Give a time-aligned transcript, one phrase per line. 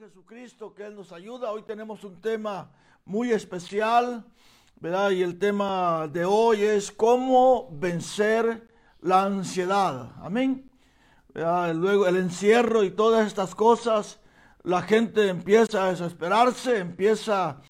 [0.00, 1.52] Jesucristo que Él nos ayuda.
[1.52, 2.70] Hoy tenemos un tema
[3.04, 4.24] muy especial,
[4.76, 5.10] ¿verdad?
[5.10, 8.66] Y el tema de hoy es cómo vencer
[9.02, 10.12] la ansiedad.
[10.22, 10.70] Amén.
[11.34, 14.20] Luego el encierro y todas estas cosas,
[14.62, 17.60] la gente empieza a desesperarse, empieza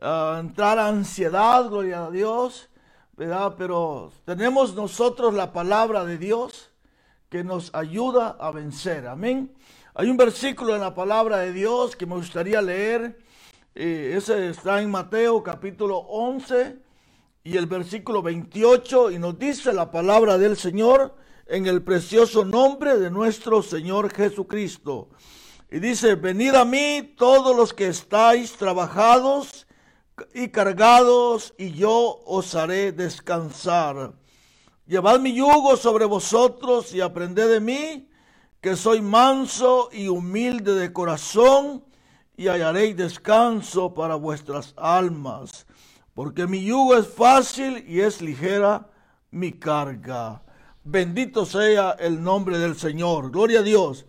[0.00, 2.70] a entrar ansiedad, gloria a Dios,
[3.14, 3.56] ¿verdad?
[3.58, 6.70] Pero tenemos nosotros la palabra de Dios
[7.28, 9.06] que nos ayuda a vencer.
[9.06, 9.54] Amén.
[9.96, 13.16] Hay un versículo en la palabra de Dios que me gustaría leer.
[13.76, 16.78] Eh, ese está en Mateo capítulo 11
[17.44, 21.14] y el versículo 28 y nos dice la palabra del Señor
[21.46, 25.10] en el precioso nombre de nuestro Señor Jesucristo.
[25.70, 29.68] Y dice, venid a mí todos los que estáis trabajados
[30.34, 34.12] y cargados, y yo os haré descansar.
[34.88, 38.08] Llevad mi yugo sobre vosotros y aprended de mí,
[38.64, 41.84] que soy manso y humilde de corazón,
[42.34, 45.66] y hallaréis descanso para vuestras almas,
[46.14, 48.88] porque mi yugo es fácil y es ligera
[49.30, 50.42] mi carga.
[50.82, 53.30] Bendito sea el nombre del Señor.
[53.30, 54.06] Gloria a Dios.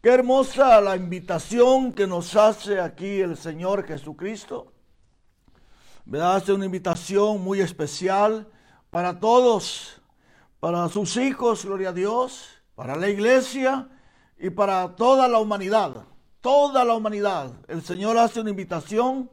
[0.00, 4.72] Qué hermosa la invitación que nos hace aquí el Señor Jesucristo.
[6.04, 8.46] Me hace una invitación muy especial
[8.88, 10.00] para todos,
[10.60, 13.88] para sus hijos, gloria a Dios, para la iglesia
[14.38, 16.04] y para toda la humanidad,
[16.40, 17.52] toda la humanidad.
[17.68, 19.30] El Señor hace una invitación.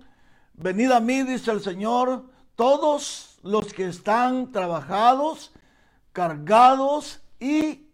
[0.54, 5.52] Venid a mí, dice el Señor, todos los que están trabajados,
[6.12, 7.88] cargados y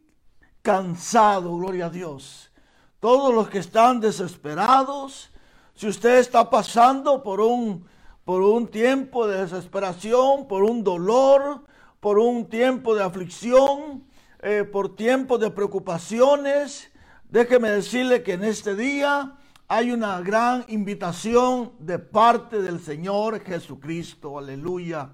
[0.62, 2.52] cansados, gloria a Dios.
[3.00, 5.32] Todos los que están desesperados,
[5.74, 7.88] si usted está pasando por un,
[8.26, 11.64] por un tiempo de desesperación, por un dolor,
[12.02, 14.04] por un tiempo de aflicción,
[14.42, 16.89] eh, por tiempo de preocupaciones,
[17.30, 19.36] Déjeme decirle que en este día
[19.68, 24.40] hay una gran invitación de parte del Señor Jesucristo.
[24.40, 25.12] Aleluya.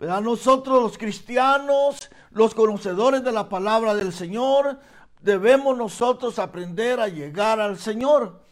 [0.00, 4.80] Nosotros los cristianos, los conocedores de la palabra del Señor,
[5.20, 8.42] debemos nosotros aprender a llegar al Señor.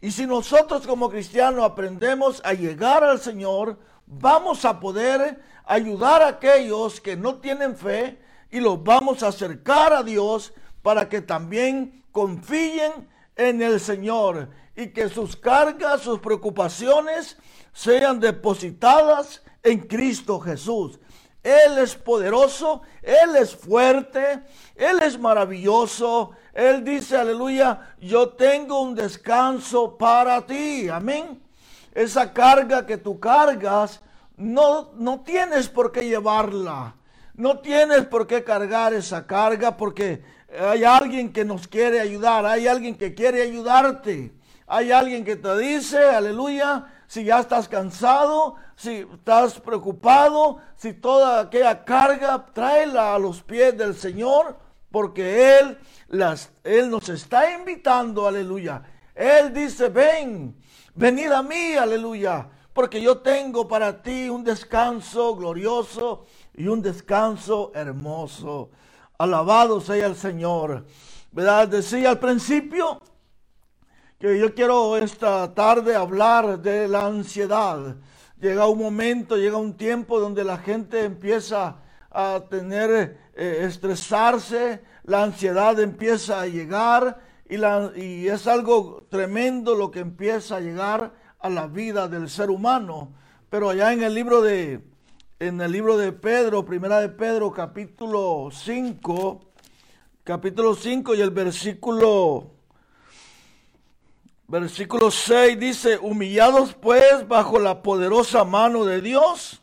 [0.00, 6.28] Y si nosotros como cristianos aprendemos a llegar al Señor, vamos a poder ayudar a
[6.28, 8.22] aquellos que no tienen fe
[8.52, 10.52] y los vamos a acercar a Dios
[10.82, 17.36] para que también confíen en el Señor y que sus cargas, sus preocupaciones
[17.72, 20.98] sean depositadas en Cristo Jesús.
[21.42, 24.42] Él es poderoso, Él es fuerte,
[24.76, 26.30] Él es maravilloso.
[26.52, 30.88] Él dice, aleluya, yo tengo un descanso para ti.
[30.88, 31.42] Amén.
[31.94, 34.00] Esa carga que tú cargas,
[34.36, 36.94] no, no tienes por qué llevarla.
[37.34, 40.22] No tienes por qué cargar esa carga porque
[40.58, 44.32] hay alguien que nos quiere ayudar, hay alguien que quiere ayudarte.
[44.66, 51.40] Hay alguien que te dice, aleluya, si ya estás cansado, si estás preocupado, si toda
[51.40, 54.56] aquella carga, tráela a los pies del Señor,
[54.90, 58.82] porque Él, las, Él nos está invitando, aleluya.
[59.14, 60.56] Él dice, ven,
[60.94, 66.24] venid a mí, aleluya, porque yo tengo para ti un descanso glorioso
[66.54, 68.70] y un descanso hermoso.
[69.22, 70.84] Alabado sea el Señor.
[71.30, 71.68] ¿Verdad?
[71.68, 73.00] Decía al principio
[74.18, 77.94] que yo quiero esta tarde hablar de la ansiedad.
[78.40, 81.76] Llega un momento, llega un tiempo donde la gente empieza
[82.10, 87.58] a tener, eh, estresarse, la ansiedad empieza a llegar y,
[88.02, 93.12] y es algo tremendo lo que empieza a llegar a la vida del ser humano.
[93.48, 94.82] Pero allá en el libro de
[95.42, 99.40] en el libro de Pedro, primera de Pedro, capítulo 5,
[100.22, 102.52] capítulo 5 y el versículo,
[104.46, 109.60] versículo 6 dice, humillados pues bajo la poderosa mano de Dios,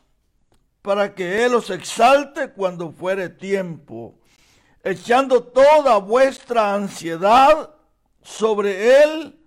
[0.81, 4.15] para que Él os exalte cuando fuere tiempo,
[4.83, 7.73] echando toda vuestra ansiedad
[8.21, 9.39] sobre Él,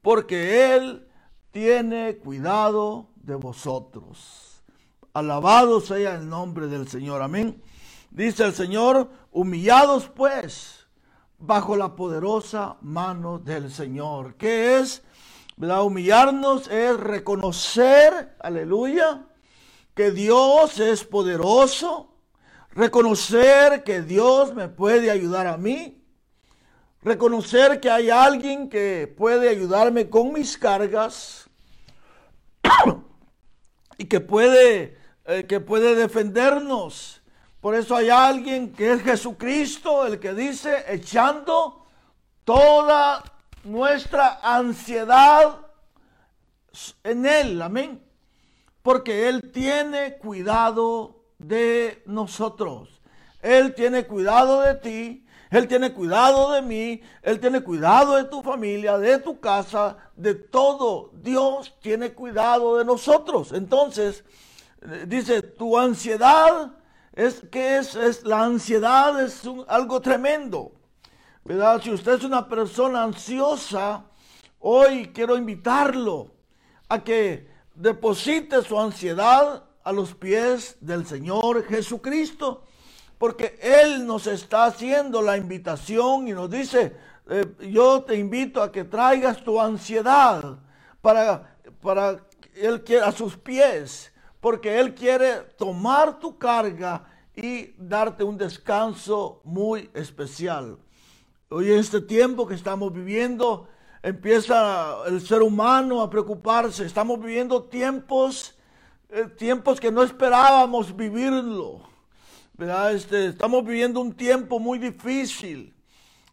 [0.00, 1.06] porque Él
[1.50, 4.43] tiene cuidado de vosotros.
[5.14, 7.22] Alabado sea el nombre del Señor.
[7.22, 7.62] Amén.
[8.10, 10.88] Dice el Señor, humillados pues
[11.38, 14.34] bajo la poderosa mano del Señor.
[14.34, 15.04] ¿Qué es?
[15.56, 15.84] ¿Verdad?
[15.84, 19.24] Humillarnos es reconocer, aleluya,
[19.94, 22.10] que Dios es poderoso.
[22.72, 26.02] Reconocer que Dios me puede ayudar a mí.
[27.02, 31.48] Reconocer que hay alguien que puede ayudarme con mis cargas
[33.96, 37.22] y que puede el que puede defendernos.
[37.60, 41.86] Por eso hay alguien que es Jesucristo, el que dice, echando
[42.44, 43.22] toda
[43.64, 45.60] nuestra ansiedad
[47.02, 48.02] en Él, amén.
[48.82, 53.00] Porque Él tiene cuidado de nosotros.
[53.40, 58.42] Él tiene cuidado de ti, Él tiene cuidado de mí, Él tiene cuidado de tu
[58.42, 61.10] familia, de tu casa, de todo.
[61.14, 63.52] Dios tiene cuidado de nosotros.
[63.52, 64.24] Entonces, eh,
[65.06, 66.72] dice, tu ansiedad
[67.12, 70.72] es que es, la ansiedad es algo tremendo.
[71.44, 71.82] ¿Verdad?
[71.82, 74.04] Si usted es una persona ansiosa,
[74.60, 76.30] hoy quiero invitarlo
[76.88, 82.64] a que deposite su ansiedad a los pies del Señor Jesucristo,
[83.18, 86.96] porque Él nos está haciendo la invitación y nos dice,
[87.28, 90.58] eh, yo te invito a que traigas tu ansiedad
[91.02, 92.20] para, para
[92.54, 94.13] Él a sus pies,
[94.44, 97.02] porque Él quiere tomar tu carga
[97.34, 100.76] y darte un descanso muy especial.
[101.48, 103.66] Hoy en este tiempo que estamos viviendo,
[104.02, 106.84] empieza el ser humano a preocuparse.
[106.84, 108.54] Estamos viviendo tiempos,
[109.08, 111.80] eh, tiempos que no esperábamos vivirlo.
[112.92, 115.74] Este, estamos viviendo un tiempo muy difícil.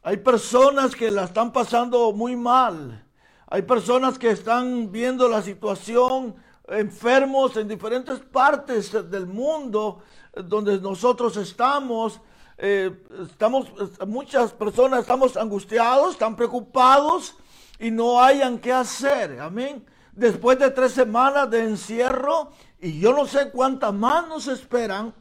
[0.03, 3.05] Hay personas que la están pasando muy mal.
[3.47, 6.35] Hay personas que están viendo la situación
[6.71, 10.01] enfermos en diferentes partes del mundo
[10.33, 12.19] eh, donde nosotros estamos.
[12.57, 12.91] Eh,
[13.23, 13.67] estamos,
[14.07, 17.35] muchas personas estamos angustiados, están preocupados
[17.79, 19.39] y no hayan qué hacer.
[19.39, 19.85] Amén.
[20.13, 25.13] Después de tres semanas de encierro y yo no sé cuántas más nos esperan.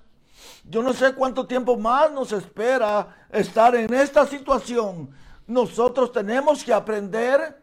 [0.64, 5.10] Yo no sé cuánto tiempo más nos espera estar en esta situación.
[5.46, 7.62] Nosotros tenemos que aprender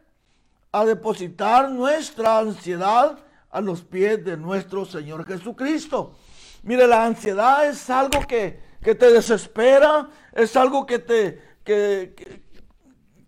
[0.72, 3.18] a depositar nuestra ansiedad
[3.49, 6.15] a los pies de nuestro Señor Jesucristo.
[6.63, 12.13] Mire, la ansiedad es algo que, te desespera, es algo que te, que,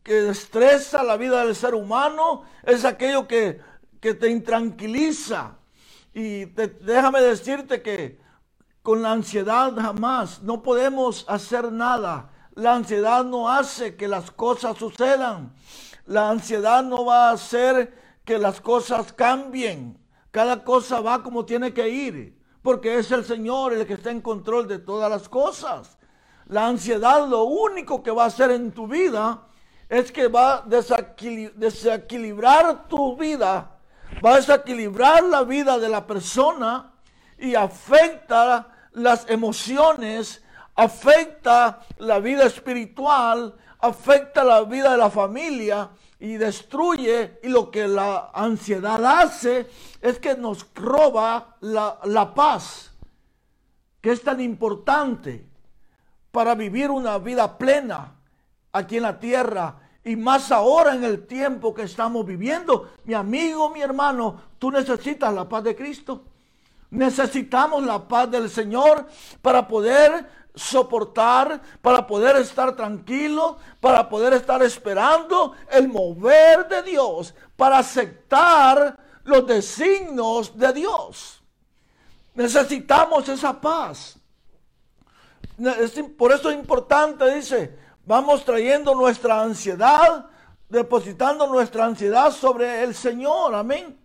[0.10, 3.62] que estresa la vida del ser humano, es aquello que,
[4.02, 5.58] te intranquiliza.
[6.14, 8.20] Y déjame decirte que
[8.82, 12.32] con la ansiedad jamás no podemos hacer nada.
[12.56, 15.54] La ansiedad no hace que las cosas sucedan.
[16.08, 17.94] La ansiedad no va a hacer
[18.26, 20.00] que las cosas cambien.
[20.32, 24.22] Cada cosa va como tiene que ir, porque es el Señor el que está en
[24.22, 25.98] control de todas las cosas.
[26.46, 29.44] La ansiedad lo único que va a hacer en tu vida
[29.88, 30.64] es que va a
[31.56, 33.78] desequilibrar tu vida,
[34.24, 36.94] va a desequilibrar la vida de la persona
[37.38, 40.44] y afecta las emociones,
[40.76, 47.40] afecta la vida espiritual, afecta la vida de la familia y destruye.
[47.44, 49.68] Y lo que la ansiedad hace
[50.02, 52.92] es que nos roba la, la paz,
[54.02, 55.46] que es tan importante
[56.32, 58.16] para vivir una vida plena
[58.72, 62.92] aquí en la tierra y más ahora en el tiempo que estamos viviendo.
[63.06, 66.24] Mi amigo, mi hermano, tú necesitas la paz de Cristo.
[66.92, 69.08] Necesitamos la paz del Señor
[69.42, 70.28] para poder
[70.60, 78.98] soportar, para poder estar tranquilo, para poder estar esperando el mover de Dios, para aceptar
[79.24, 81.42] los designios de Dios.
[82.34, 84.18] Necesitamos esa paz.
[86.18, 87.78] Por eso es importante, dice,
[88.10, 90.26] Vamos trayendo nuestra ansiedad,
[90.68, 94.00] depositando nuestra ansiedad sobre el Señor, amén.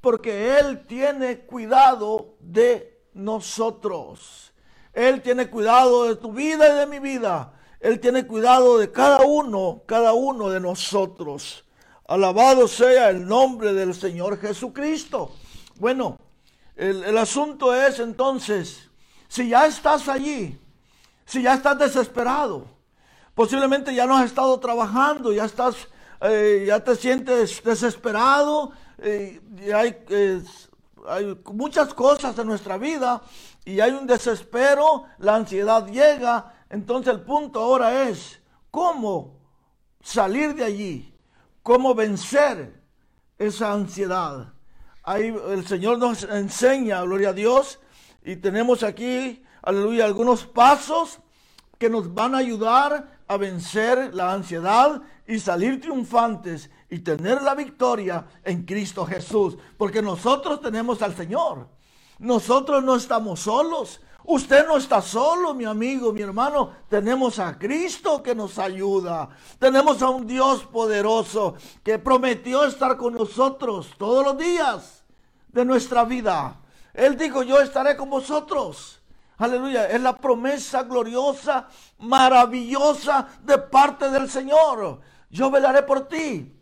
[0.00, 4.49] Porque Él tiene cuidado de nosotros.
[4.92, 7.52] Él tiene cuidado de tu vida y de mi vida.
[7.80, 11.64] Él tiene cuidado de cada uno, cada uno de nosotros.
[12.06, 15.32] Alabado sea el nombre del Señor Jesucristo.
[15.76, 16.18] Bueno,
[16.76, 18.90] el, el, asunto es entonces,
[19.28, 20.58] si ya estás allí,
[21.24, 22.66] si ya estás desesperado,
[23.40, 25.74] Posiblemente ya no has estado trabajando, ya estás,
[26.20, 29.96] eh, ya te sientes desesperado, eh, y hay,
[31.08, 33.22] hay muchas cosas en nuestra vida
[33.64, 36.54] y hay un desespero, la ansiedad llega.
[36.70, 38.40] Entonces el punto ahora es
[38.70, 39.36] cómo
[40.02, 41.14] salir de allí,
[41.62, 42.82] cómo vencer
[43.38, 44.52] esa ansiedad.
[45.02, 47.80] Ahí el Señor nos enseña, gloria a Dios,
[48.22, 51.20] y tenemos aquí, aleluya, algunos pasos
[51.78, 57.54] que nos van a ayudar a vencer la ansiedad y salir triunfantes y tener la
[57.54, 59.56] victoria en Cristo Jesús.
[59.78, 61.68] Porque nosotros tenemos al Señor.
[62.20, 64.00] Nosotros no estamos solos.
[64.24, 66.70] Usted no está solo, mi amigo, mi hermano.
[66.88, 69.28] Tenemos a Cristo que nos ayuda.
[69.58, 75.02] Tenemos a un Dios poderoso que prometió estar con nosotros todos los días
[75.48, 76.60] de nuestra vida.
[76.94, 79.00] Él dijo, yo estaré con vosotros
[79.40, 79.86] Aleluya.
[79.88, 81.66] Es la promesa gloriosa,
[81.98, 85.00] maravillosa de parte del Señor.
[85.30, 86.54] Yo velaré por ti.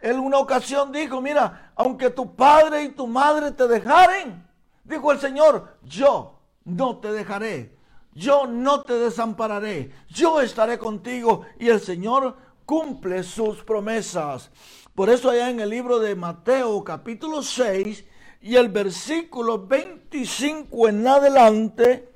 [0.00, 4.45] en una ocasión dijo, mira, aunque tu padre y tu madre te dejaren,
[4.86, 7.76] dijo el Señor, yo no te dejaré,
[8.12, 14.50] yo no te desampararé, yo estaré contigo y el Señor cumple sus promesas.
[14.94, 18.04] Por eso allá en el libro de Mateo capítulo 6
[18.40, 22.12] y el versículo 25 en adelante,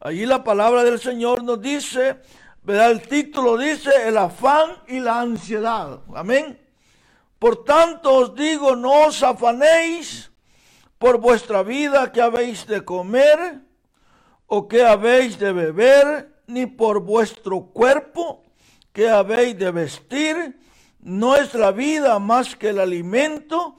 [0.00, 2.20] allí la palabra del Señor nos dice,
[2.62, 2.90] ¿verdad?
[2.90, 6.00] El título dice el afán y la ansiedad.
[6.14, 6.60] Amén.
[7.38, 10.30] Por tanto os digo, no os afanéis
[10.98, 13.60] por vuestra vida que habéis de comer
[14.46, 18.42] o que habéis de beber, ni por vuestro cuerpo
[18.92, 20.58] que habéis de vestir.
[21.00, 23.76] No es la vida más que el alimento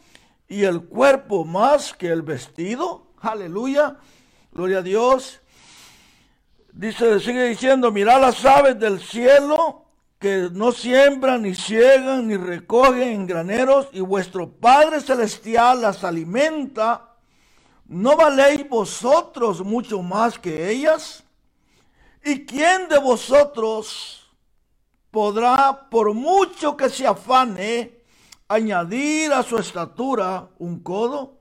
[0.47, 3.07] y el cuerpo más que el vestido.
[3.19, 3.97] Aleluya.
[4.51, 5.41] Gloria a Dios.
[6.71, 9.85] Dice, sigue diciendo, mirad las aves del cielo
[10.19, 17.08] que no siembran, ni ciegan, ni recogen en graneros, y vuestro Padre Celestial las alimenta.
[17.89, 21.23] ¿No valéis vosotros mucho más que ellas?
[22.23, 24.29] ¿Y quién de vosotros
[25.09, 28.03] podrá, por mucho que se afane,
[28.47, 31.39] añadir a su estatura un codo?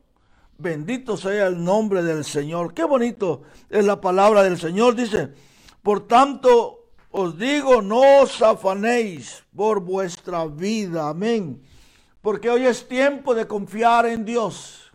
[0.56, 2.72] Bendito sea el nombre del Señor.
[2.72, 4.94] Qué bonito es la palabra del Señor.
[4.94, 5.34] Dice,
[5.82, 11.10] por tanto os digo, no os afanéis por vuestra vida.
[11.10, 11.62] Amén.
[12.22, 14.88] Porque hoy es tiempo de confiar en Dios.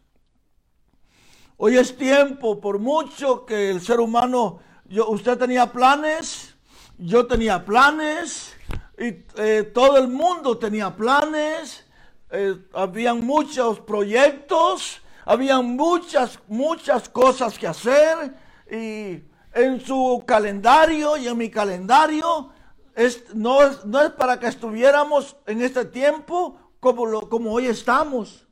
[1.58, 6.56] Hoy es tiempo, por mucho que el ser humano, yo, usted tenía planes,
[6.98, 8.56] yo tenía planes,
[8.98, 11.86] y eh, todo el mundo tenía planes,
[12.32, 18.34] eh, habían muchos proyectos, había muchas, muchas cosas que hacer
[18.70, 22.50] y en su calendario y en mi calendario
[22.96, 27.68] es, no, es, no es para que estuviéramos en este tiempo como, lo, como hoy
[27.68, 28.48] estamos,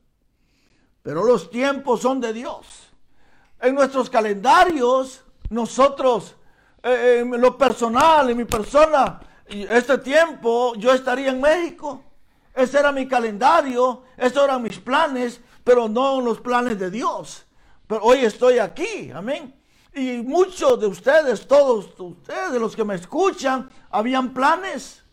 [1.01, 2.90] pero los tiempos son de Dios.
[3.61, 6.35] En nuestros calendarios, nosotros,
[6.81, 12.03] eh, en lo personal, en mi persona, este tiempo yo estaría en México.
[12.55, 17.45] Ese era mi calendario, esos eran mis planes, pero no los planes de Dios.
[17.85, 19.53] Pero hoy estoy aquí, amén.
[19.93, 25.03] Y muchos de ustedes, todos ustedes, los que me escuchan, habían planes.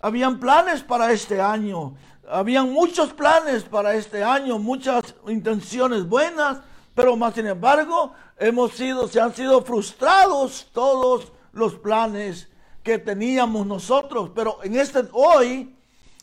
[0.00, 1.94] Habían planes para este año.
[2.28, 6.58] Habían muchos planes para este año, muchas intenciones buenas,
[6.94, 12.48] pero más sin embargo, hemos sido, se han sido frustrados todos los planes
[12.82, 14.30] que teníamos nosotros.
[14.34, 15.76] Pero en este hoy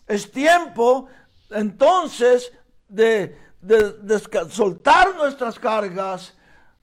[0.07, 1.07] es tiempo
[1.49, 2.51] entonces
[2.87, 6.33] de de, soltar nuestras cargas,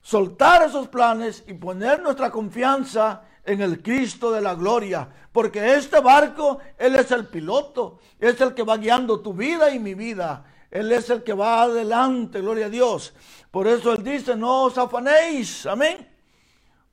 [0.01, 5.09] soltar esos planes y poner nuestra confianza en el Cristo de la gloria.
[5.31, 9.79] Porque este barco, Él es el piloto, es el que va guiando tu vida y
[9.79, 10.45] mi vida.
[10.71, 13.13] Él es el que va adelante, gloria a Dios.
[13.51, 16.07] Por eso Él dice, no os afanéis, amén.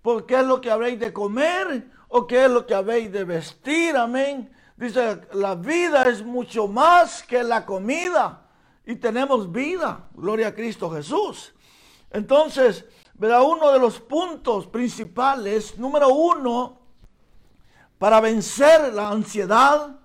[0.00, 3.97] Porque es lo que habréis de comer o qué es lo que habéis de vestir,
[3.97, 4.50] amén.
[4.76, 8.47] Dice, la vida es mucho más que la comida
[8.85, 10.09] y tenemos vida.
[10.14, 11.54] Gloria a Cristo Jesús.
[12.11, 13.42] Entonces, ¿verdad?
[13.42, 16.80] uno de los puntos principales, número uno,
[17.99, 19.95] para vencer la ansiedad,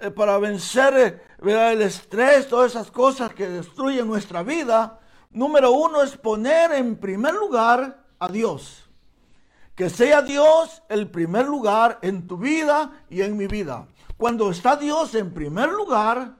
[0.00, 4.98] eh, para vencer eh, el estrés, todas esas cosas que destruyen nuestra vida,
[5.30, 8.88] número uno es poner en primer lugar a Dios.
[9.74, 13.86] Que sea Dios el primer lugar en tu vida y en mi vida.
[14.16, 16.36] Cuando está Dios en primer lugar,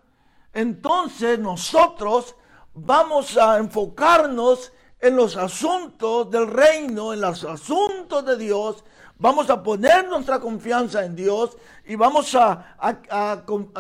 [0.53, 2.37] entonces nosotros
[2.75, 8.85] vamos a enfocarnos en los asuntos del reino, en los asuntos de Dios,
[9.21, 12.77] vamos a poner nuestra confianza en Dios y vamos a,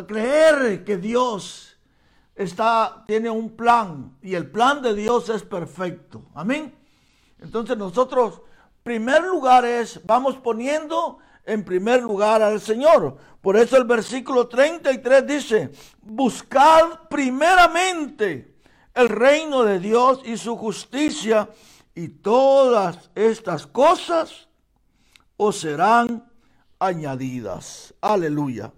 [0.06, 1.78] creer que Dios
[2.36, 6.22] está, tiene un plan y el plan de Dios es perfecto.
[6.34, 6.74] Amén.
[7.40, 8.42] Entonces nosotros,
[8.82, 13.16] primer lugar es, vamos poniendo en primer lugar al Señor.
[13.40, 15.70] Por eso el versículo 33 dice,
[16.02, 18.58] buscad primeramente
[18.92, 21.48] el reino de Dios y su justicia
[21.94, 24.49] y todas estas cosas
[25.42, 26.28] os serán
[26.78, 27.94] añadidas.
[28.02, 28.70] Aleluya.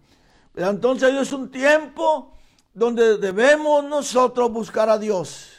[0.55, 2.37] Entonces es un tiempo
[2.73, 5.51] donde debemos nosotros buscar a Dios.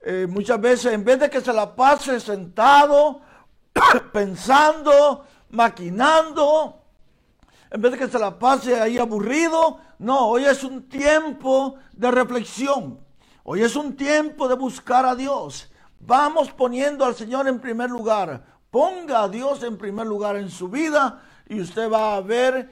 [0.00, 3.22] Eh, muchas veces en vez de que se la pase sentado,
[4.12, 6.80] pensando, maquinando,
[7.68, 12.08] en vez de que se la pase ahí aburrido, no, hoy es un tiempo de
[12.08, 13.00] reflexión.
[13.42, 15.72] Hoy es un tiempo de buscar a Dios.
[15.98, 18.49] Vamos poniendo al Señor en primer lugar.
[18.70, 22.70] Ponga a Dios en primer lugar en su vida y usted va a ver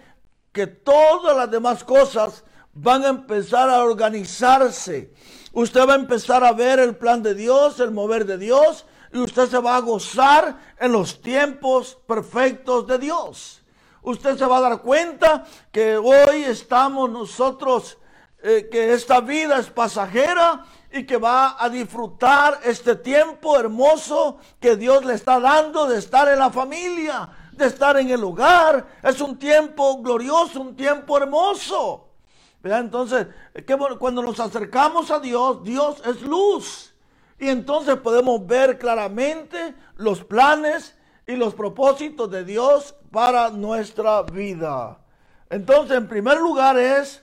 [0.52, 5.12] que todas las demás cosas van a empezar a organizarse.
[5.52, 9.18] Usted va a empezar a ver el plan de Dios, el mover de Dios, y
[9.18, 13.62] usted se va a gozar en los tiempos perfectos de Dios.
[14.02, 17.98] Usted se va a dar cuenta que hoy estamos nosotros,
[18.42, 24.76] eh, que esta vida es pasajera y que va a disfrutar este tiempo hermoso que
[24.76, 28.86] Dios le está dando de estar en la familia, de estar en el hogar.
[29.02, 32.08] Es un tiempo glorioso, un tiempo hermoso.
[32.62, 33.26] Entonces,
[33.98, 36.94] cuando nos acercamos a Dios, Dios es luz.
[37.38, 44.98] Y entonces podemos ver claramente los planes y los propósitos de Dios para nuestra vida.
[45.50, 47.22] Entonces, en primer lugar es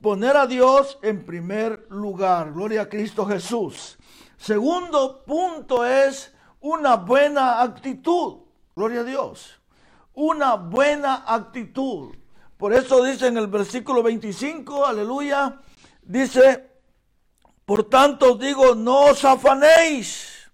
[0.00, 2.52] poner a Dios en primer lugar.
[2.52, 3.98] Gloria a Cristo Jesús.
[4.36, 8.38] Segundo punto es una buena actitud.
[8.74, 9.60] Gloria a Dios.
[10.14, 12.14] Una buena actitud.
[12.56, 15.60] Por eso dice en el versículo 25, aleluya,
[16.02, 16.68] dice,
[17.64, 20.50] por tanto digo, no os afanéis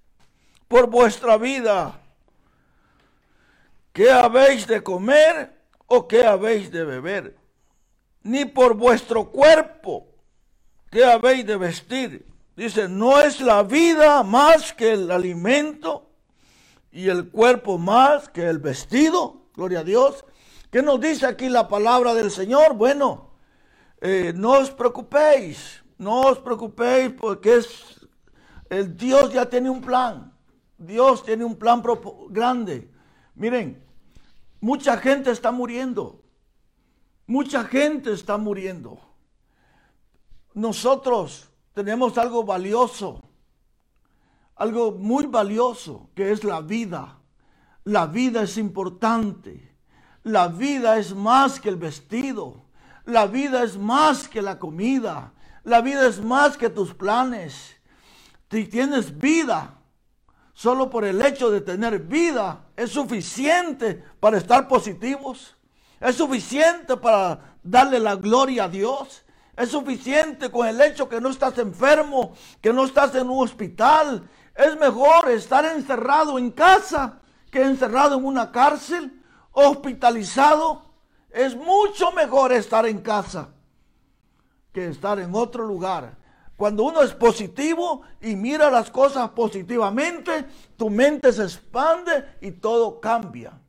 [0.69, 1.99] por vuestra vida,
[3.95, 7.39] qué habéis de comer o qué habéis de beber,
[8.25, 10.09] ni por vuestro cuerpo,
[10.91, 12.27] qué habéis de vestir.
[12.57, 16.11] Dice, no es la vida más que el alimento
[16.91, 20.25] y el cuerpo más que el vestido, gloria a Dios.
[20.71, 22.75] ¿Qué nos dice aquí la palabra del Señor?
[22.75, 23.31] Bueno,
[24.01, 28.09] eh, no os preocupéis, no os preocupéis porque es,
[28.71, 30.33] el Dios ya tiene un plan.
[30.79, 31.83] Dios tiene un plan
[32.31, 32.91] grande.
[33.35, 33.85] Miren,
[34.61, 36.24] mucha gente está muriendo.
[37.27, 38.99] Mucha gente está muriendo.
[40.53, 43.23] Nosotros tenemos algo valioso,
[44.57, 47.19] algo muy valioso, que es la vida.
[47.85, 49.75] La vida es importante.
[50.23, 52.65] La vida es más que el vestido.
[53.05, 55.33] La vida es más que la comida.
[55.65, 57.77] La vida es más que tus planes.
[58.51, 59.79] Si tienes vida,
[60.53, 65.57] solo por el hecho de tener vida, es suficiente para estar positivos.
[66.05, 69.25] Es suficiente para darle la gloria a Dios.
[69.57, 74.29] Es suficiente con el hecho que no estás enfermo, que no estás en un hospital.
[74.55, 80.83] Es mejor estar encerrado en casa que encerrado en una cárcel hospitalizado,
[81.31, 83.49] es mucho mejor estar en casa
[84.73, 86.19] que estar en otro lugar.
[86.57, 90.45] Cuando uno es positivo y mira las cosas positivamente,
[90.77, 93.64] tu mente se expande y todo cambia.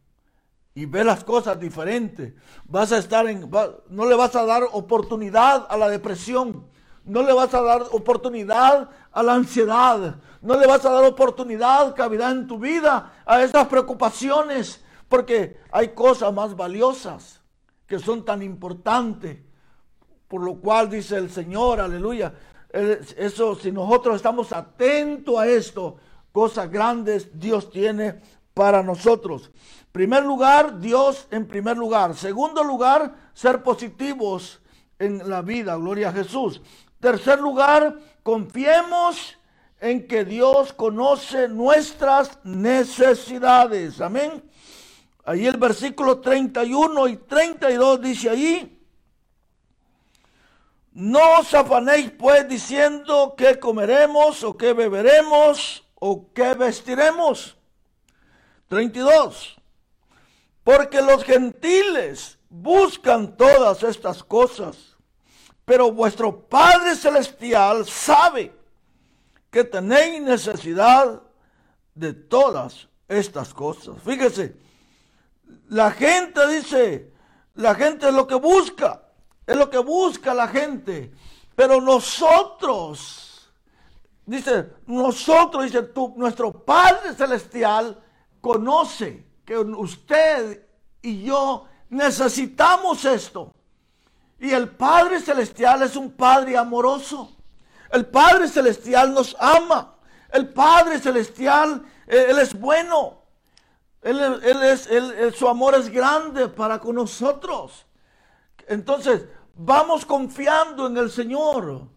[0.75, 2.33] Y ve las cosas diferentes.
[2.65, 3.49] Vas a estar en,
[3.89, 6.67] no le vas a dar oportunidad a la depresión.
[7.03, 10.17] No le vas a dar oportunidad a la ansiedad.
[10.41, 15.89] No le vas a dar oportunidad, cavidad en tu vida, a esas preocupaciones porque hay
[15.89, 17.41] cosas más valiosas
[17.87, 19.37] que son tan importantes.
[20.27, 22.33] Por lo cual dice el Señor, aleluya.
[22.71, 25.97] Eso, si nosotros estamos atentos a esto,
[26.31, 28.21] cosas grandes Dios tiene
[28.53, 29.51] para nosotros.
[29.95, 32.17] Primer lugar, Dios en primer lugar.
[32.17, 34.59] Segundo lugar, ser positivos
[34.99, 35.77] en la vida.
[35.77, 36.61] Gloria a Jesús.
[36.99, 39.37] Tercer lugar, confiemos
[39.79, 44.01] en que Dios conoce nuestras necesidades.
[44.01, 44.43] Amén.
[45.23, 48.85] Ahí el versículo 31 y 32 dice ahí,
[50.91, 57.55] no os afanéis pues diciendo qué comeremos o qué beberemos o qué vestiremos.
[58.67, 59.55] 32.
[60.65, 64.97] Porque los gentiles buscan todas estas cosas,
[65.63, 68.51] pero vuestro Padre Celestial sabe
[69.51, 71.21] que tenéis necesidad
[71.93, 74.01] de todas estas cosas.
[74.03, 74.55] Fíjese,
[75.69, 77.13] la gente dice,
[77.53, 79.03] la gente es lo que busca,
[79.45, 81.13] es lo que busca la gente.
[81.55, 83.53] Pero nosotros,
[84.25, 88.01] dice, nosotros, dice tú, nuestro Padre Celestial
[88.41, 90.65] conoce que usted
[91.01, 93.53] y yo necesitamos esto.
[94.39, 97.31] Y el Padre Celestial es un Padre amoroso.
[97.91, 99.95] El Padre Celestial nos ama.
[100.31, 103.21] El Padre Celestial, eh, Él es bueno.
[104.01, 104.19] Él,
[104.61, 104.87] es,
[105.35, 107.85] su amor es grande para con nosotros.
[108.67, 111.87] Entonces, vamos confiando en el Señor.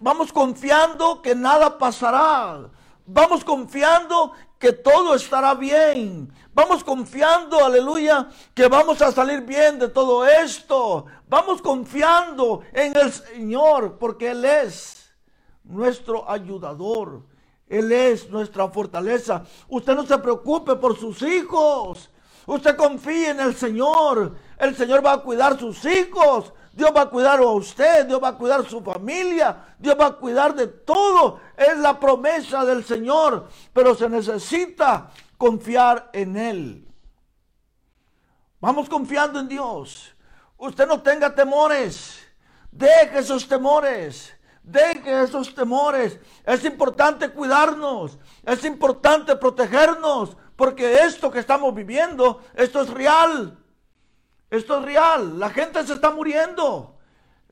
[0.00, 2.68] Vamos confiando que nada pasará.
[3.04, 6.32] Vamos confiando que todo estará bien.
[6.56, 11.04] Vamos confiando, aleluya, que vamos a salir bien de todo esto.
[11.28, 15.12] Vamos confiando en el Señor porque Él es
[15.64, 17.24] nuestro ayudador.
[17.68, 19.44] Él es nuestra fortaleza.
[19.68, 22.08] Usted no se preocupe por sus hijos.
[22.46, 24.34] Usted confíe en el Señor.
[24.56, 26.54] El Señor va a cuidar sus hijos.
[26.72, 30.12] Dios va a cuidar a usted, Dios va a cuidar su familia, Dios va a
[30.12, 31.40] cuidar de todo.
[31.56, 36.88] Es la promesa del Señor, pero se necesita confiar en Él.
[38.60, 40.14] Vamos confiando en Dios.
[40.56, 42.26] Usted no tenga temores.
[42.70, 44.34] Deje esos temores.
[44.62, 46.18] Deje esos temores.
[46.44, 48.18] Es importante cuidarnos.
[48.44, 50.36] Es importante protegernos.
[50.56, 53.58] Porque esto que estamos viviendo, esto es real.
[54.50, 55.38] Esto es real.
[55.38, 56.98] La gente se está muriendo.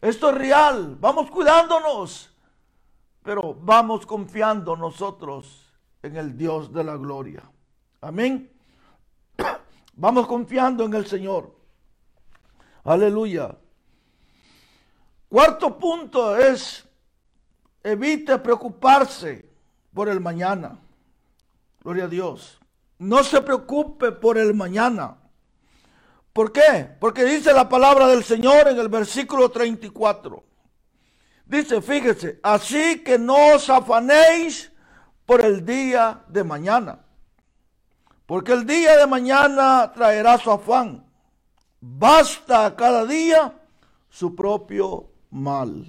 [0.01, 0.97] Esto es real.
[0.99, 2.35] Vamos cuidándonos.
[3.23, 7.43] Pero vamos confiando nosotros en el Dios de la gloria.
[8.05, 8.51] Amén.
[9.95, 11.55] Vamos confiando en el Señor.
[12.85, 13.57] Aleluya.
[15.29, 16.85] Cuarto punto es,
[17.83, 19.49] evite preocuparse
[19.95, 20.79] por el mañana.
[21.83, 22.61] Gloria a Dios.
[22.99, 25.17] No se preocupe por el mañana.
[26.35, 26.97] ¿Por qué?
[27.01, 30.45] Porque dice la palabra del Señor en el versículo 34.
[31.47, 34.71] Dice, fíjese, así que no os afanéis
[35.25, 37.04] por el día de mañana
[38.27, 41.05] porque el día de mañana traerá su afán.
[41.81, 43.53] Basta cada día
[44.09, 45.87] su propio mal.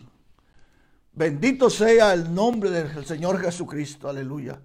[1.14, 4.60] Bendito sea el nombre del Señor Jesucristo, aleluya.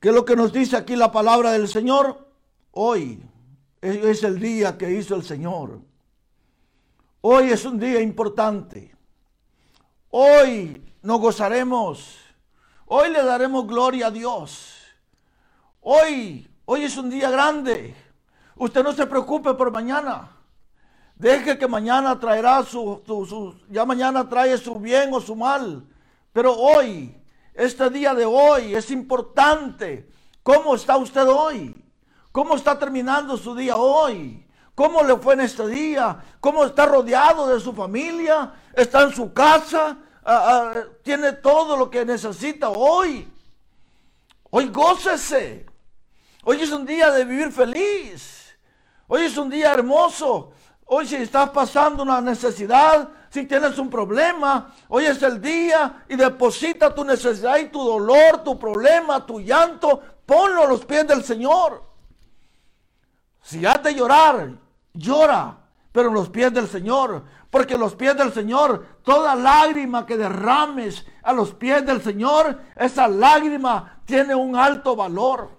[0.00, 2.26] ¿Qué es lo que nos dice aquí la palabra del Señor?
[2.72, 3.22] Hoy
[3.80, 5.80] es el día que hizo el Señor.
[7.20, 8.94] Hoy es un día importante.
[10.10, 12.16] Hoy nos gozaremos.
[12.86, 14.75] Hoy le daremos gloria a Dios.
[15.88, 17.94] Hoy, hoy es un día grande.
[18.56, 20.36] Usted no se preocupe por mañana.
[21.14, 25.86] Deje que mañana traerá su, ya mañana trae su bien o su mal.
[26.32, 27.16] Pero hoy,
[27.54, 30.10] este día de hoy es importante.
[30.42, 31.72] ¿Cómo está usted hoy?
[32.32, 34.44] ¿Cómo está terminando su día hoy?
[34.74, 36.18] ¿Cómo le fue en este día?
[36.40, 38.54] ¿Cómo está rodeado de su familia?
[38.72, 39.98] ¿Está en su casa?
[40.24, 43.32] Ah, ah, ¿Tiene todo lo que necesita hoy?
[44.50, 45.75] Hoy gócese.
[46.48, 48.56] Hoy es un día de vivir feliz.
[49.08, 50.52] Hoy es un día hermoso.
[50.84, 56.14] Hoy si estás pasando una necesidad, si tienes un problema, hoy es el día y
[56.14, 61.24] deposita tu necesidad y tu dolor, tu problema, tu llanto, ponlo a los pies del
[61.24, 61.82] Señor.
[63.42, 64.50] Si has de llorar,
[64.94, 65.56] llora,
[65.90, 67.24] pero en los pies del Señor.
[67.50, 73.08] Porque los pies del Señor, toda lágrima que derrames a los pies del Señor, esa
[73.08, 75.55] lágrima tiene un alto valor.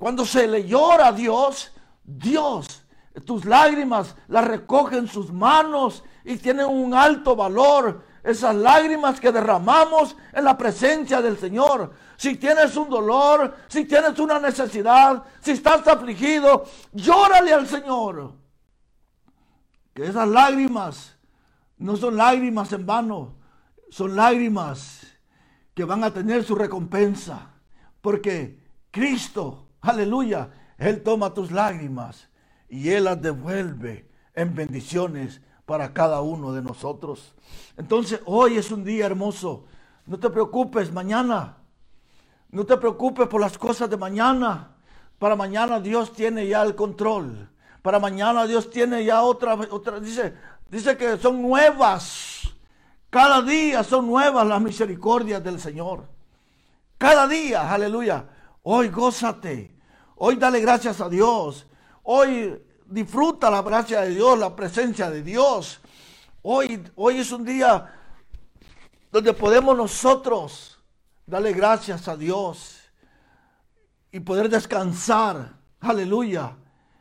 [0.00, 2.82] Cuando se le llora a Dios, Dios,
[3.26, 8.02] tus lágrimas las recoge en sus manos y tienen un alto valor.
[8.24, 11.92] Esas lágrimas que derramamos en la presencia del Señor.
[12.16, 18.32] Si tienes un dolor, si tienes una necesidad, si estás afligido, llórale al Señor.
[19.92, 21.14] Que esas lágrimas
[21.76, 23.34] no son lágrimas en vano,
[23.90, 25.02] son lágrimas
[25.74, 27.50] que van a tener su recompensa.
[28.00, 30.50] Porque Cristo Aleluya.
[30.78, 32.28] Él toma tus lágrimas
[32.68, 37.34] y Él las devuelve en bendiciones para cada uno de nosotros.
[37.76, 39.66] Entonces, hoy es un día hermoso.
[40.06, 41.58] No te preocupes mañana.
[42.50, 44.76] No te preocupes por las cosas de mañana.
[45.18, 47.48] Para mañana Dios tiene ya el control.
[47.82, 49.56] Para mañana Dios tiene ya otra,
[50.00, 50.34] dice,
[50.68, 52.40] dice que son nuevas.
[53.10, 56.06] Cada día son nuevas las misericordias del Señor.
[56.98, 58.24] Cada día, aleluya.
[58.62, 59.74] Hoy gózate.
[60.16, 61.66] Hoy dale gracias a Dios.
[62.02, 65.80] Hoy disfruta la gracia de Dios, la presencia de Dios.
[66.42, 67.94] Hoy, hoy es un día
[69.10, 70.78] donde podemos nosotros
[71.24, 72.80] darle gracias a Dios
[74.12, 76.56] y poder descansar, aleluya,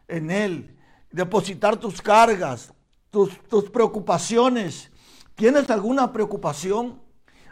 [0.08, 0.78] en Él.
[1.12, 2.72] Depositar tus cargas,
[3.10, 4.92] tus, tus preocupaciones.
[5.36, 7.02] ¿Tienes alguna preocupación?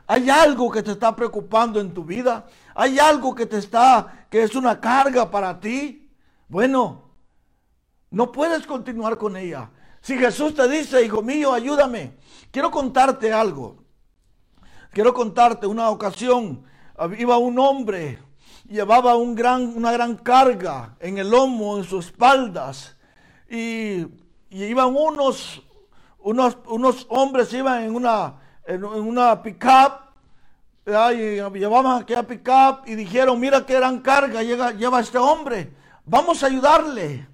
[0.06, 2.48] ¿Hay algo que te está preocupando en tu vida?
[2.80, 6.12] ¿Hay algo que te está, que es una carga para ti?
[6.48, 7.10] Bueno,
[8.12, 9.72] no puedes continuar con ella.
[10.00, 12.18] Si Jesús te dice, hijo mío, ayúdame,
[12.52, 13.84] quiero contarte algo.
[14.92, 16.66] Quiero contarte una ocasión,
[17.18, 18.20] iba un hombre,
[18.70, 22.96] llevaba una gran carga en el lomo, en sus espaldas,
[23.50, 24.06] y,
[24.52, 25.64] iban unos,
[26.20, 28.36] unos, unos hombres, iban en una,
[28.68, 30.07] en, una pickup,
[30.88, 35.74] y llevaban aquella pickup y dijeron, mira qué gran carga llega, lleva este hombre,
[36.06, 37.28] vamos a ayudarle.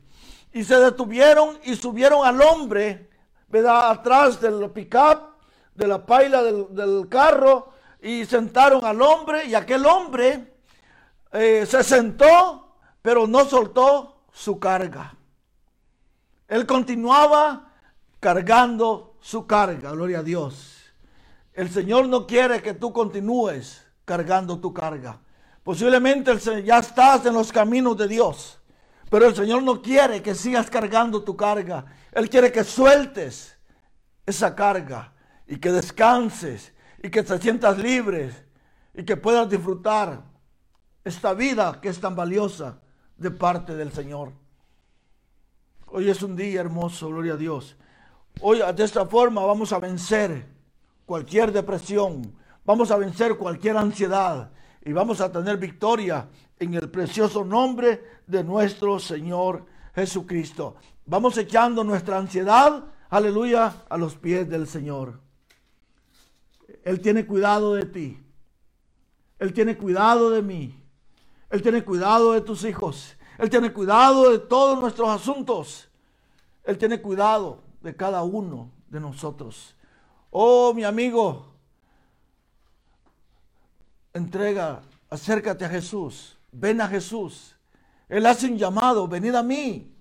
[0.51, 3.09] Y se detuvieron y subieron al hombre,
[3.49, 3.91] ¿verdad?
[3.91, 5.35] Atrás del pickup,
[5.75, 10.55] de la paila del, carro, y sentaron al hombre, y aquel hombre
[11.31, 15.15] eh, se sentó, pero no soltó su carga.
[16.47, 17.71] Él continuaba
[18.19, 20.72] cargando su carga, gloria a Dios.
[21.53, 25.19] El Señor no quiere que tú continúes cargando tu carga.
[25.63, 28.59] Posiblemente ya estás en los caminos de Dios,
[29.09, 31.85] pero el Señor no quiere que sigas cargando tu carga.
[32.11, 33.57] Él quiere que sueltes
[34.25, 35.13] esa carga
[35.47, 38.33] y que descanses y que te sientas libre
[38.93, 40.23] y que puedas disfrutar
[41.03, 42.79] esta vida que es tan valiosa
[43.17, 44.33] de parte del Señor.
[45.85, 47.75] Hoy es un día hermoso, gloria a Dios.
[48.41, 50.52] Hoy de esta forma vamos a vencer
[51.05, 52.35] cualquier depresión,
[52.65, 54.51] vamos a vencer cualquier ansiedad
[54.83, 56.27] y vamos a tener victoria
[56.59, 60.75] en el precioso nombre de nuestro Señor Jesucristo.
[61.05, 65.19] Vamos echando nuestra ansiedad, aleluya, a los pies del Señor.
[66.83, 68.19] Él tiene cuidado de ti.
[69.39, 70.79] Él tiene cuidado de mí.
[71.49, 73.15] Él tiene cuidado de tus hijos.
[73.37, 75.89] Él tiene cuidado de todos nuestros asuntos.
[76.63, 79.75] Él tiene cuidado de cada uno de nosotros.
[80.35, 81.45] Oh, mi amigo,
[84.13, 86.35] entrega, acércate a Jesús.
[86.51, 87.55] Ven a Jesús.
[88.09, 89.93] Él hace un llamado, venid a mí.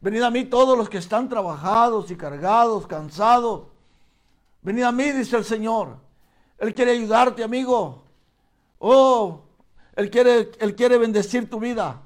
[0.00, 3.64] Venid a mí todos los que están trabajados y cargados, cansados.
[4.62, 5.96] Venid a mí, dice el Señor.
[6.58, 8.04] Él quiere ayudarte, amigo.
[8.78, 9.40] Oh,
[9.96, 12.00] él quiere, Él quiere bendecir tu vida.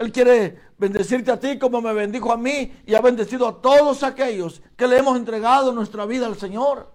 [0.00, 4.02] Él quiere bendecirte a ti como me bendijo a mí y ha bendecido a todos
[4.02, 6.90] aquellos que le hemos entregado nuestra vida al Señor.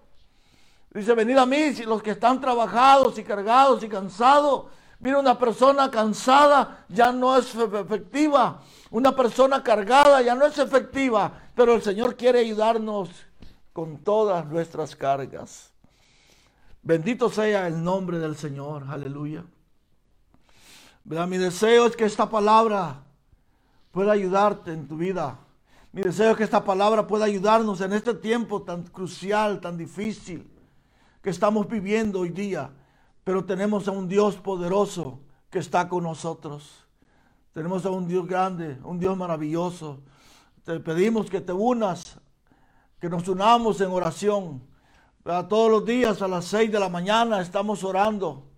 [0.92, 4.64] Dice, venid a mí si los que están trabajados y cargados y cansados.
[4.98, 8.60] Mira, una persona cansada ya no es efectiva.
[8.90, 11.30] Una persona cargada ya no es efectiva.
[11.54, 13.08] Pero el Señor quiere ayudarnos
[13.72, 15.70] con todas nuestras cargas.
[16.82, 18.82] Bendito sea el nombre del Señor.
[18.90, 19.44] Aleluya.
[21.08, 23.04] Mi deseo es que esta palabra
[23.92, 25.38] pueda ayudarte en tu vida.
[25.92, 30.50] Mi deseo es que esta palabra pueda ayudarnos en este tiempo tan crucial, tan difícil
[31.22, 32.72] que estamos viviendo hoy día.
[33.22, 36.84] Pero tenemos a un Dios poderoso que está con nosotros.
[37.52, 40.00] Tenemos a un Dios grande, un Dios maravilloso.
[40.64, 42.18] Te pedimos que te unas,
[42.98, 44.60] que nos unamos en oración.
[45.22, 48.55] Todos los días a las seis de la mañana estamos orando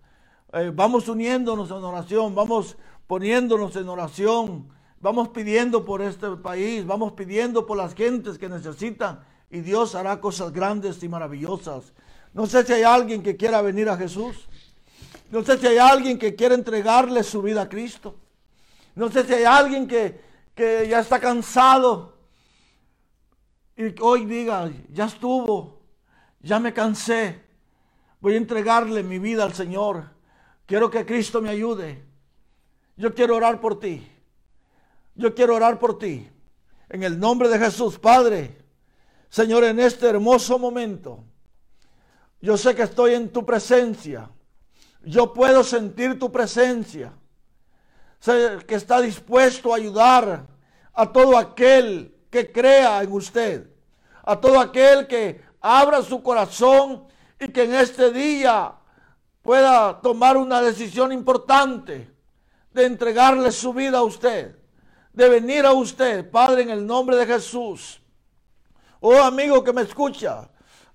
[0.53, 7.13] eh, vamos uniéndonos en oración, vamos poniéndonos en oración, vamos pidiendo por este país, vamos
[7.13, 11.93] pidiendo por las gentes que necesitan y Dios hará cosas grandes y maravillosas.
[12.33, 14.47] No sé si hay alguien que quiera venir a Jesús.
[15.31, 18.15] No sé si hay alguien que quiera entregarle su vida a Cristo.
[18.95, 20.19] No sé si hay alguien que,
[20.55, 22.17] que ya está cansado
[23.79, 25.79] y hoy diga, ya estuvo,
[26.41, 27.41] ya me cansé,
[28.19, 30.18] voy a entregarle mi vida al Señor.
[30.69, 31.99] Quiero que Cristo me ayude.
[32.95, 34.07] Yo quiero orar por ti.
[35.15, 36.29] Yo quiero orar por ti.
[36.89, 38.55] En el nombre de Jesús, Padre.
[39.29, 41.23] Señor, en este hermoso momento,
[42.39, 44.29] yo sé que estoy en tu presencia.
[45.01, 47.13] Yo puedo sentir tu presencia.
[48.19, 50.45] Sé que está dispuesto a ayudar
[50.93, 53.67] a todo aquel que crea en usted.
[54.21, 57.07] A todo aquel que abra su corazón
[57.39, 58.75] y que en este día
[59.49, 62.07] pueda tomar una decisión importante
[62.71, 64.55] de entregarle su vida a usted,
[65.11, 67.99] de venir a usted, Padre, en el nombre de Jesús.
[68.99, 70.47] Oh amigo que me escucha,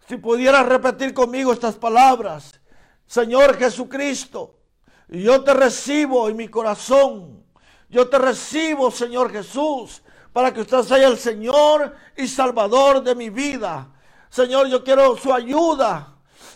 [0.07, 2.61] si pudiera repetir conmigo estas palabras,
[3.09, 4.61] Señor Jesucristo,
[5.09, 7.45] yo te recibo en mi corazón,
[7.88, 10.01] yo te recibo, Señor Jesús,
[10.33, 13.90] para que usted sea el Señor y Salvador de mi vida.
[14.31, 16.13] Señor, yo quiero su ayuda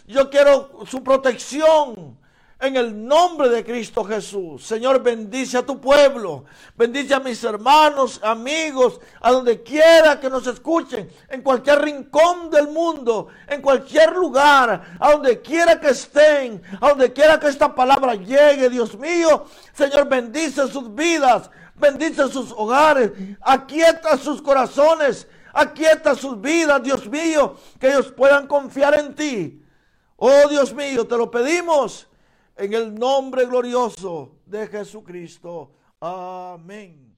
[0.09, 2.17] yo quiero su protección
[2.61, 4.65] en el nombre de Cristo Jesús.
[4.67, 6.47] Señor, bendice a tu pueblo.
[6.77, 12.69] Bendice a mis hermanos, amigos, a donde quiera que nos escuchen, en cualquier rincón del
[12.69, 18.15] mundo, en cualquier lugar, a donde quiera que estén, a donde quiera que esta palabra
[18.15, 19.45] llegue, Dios mío.
[19.75, 27.57] Señor, bendice sus vidas, bendice sus hogares, aquieta sus corazones, aquieta sus vidas, Dios mío,
[27.79, 29.63] que ellos puedan confiar en ti
[30.21, 32.09] Oh Dios mío, te lo pedimos
[32.57, 35.71] en el nombre glorioso de Jesucristo.
[36.01, 37.17] Amén.